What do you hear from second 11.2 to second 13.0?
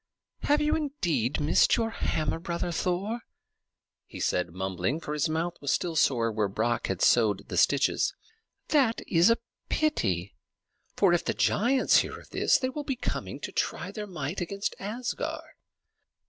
the giants hear of this, they will be